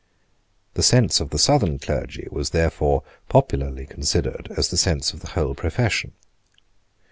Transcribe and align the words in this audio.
The 0.73 0.81
sense 0.81 1.19
of 1.19 1.29
the 1.29 1.37
Southern 1.37 1.77
clergy 1.77 2.27
was 2.31 2.49
therefore 2.49 3.03
popularly 3.29 3.85
considered 3.85 4.51
as 4.57 4.69
the 4.69 4.75
sense 4.75 5.13
of 5.13 5.19
the 5.19 5.29
whole 5.37 5.53
profession. 5.53 6.13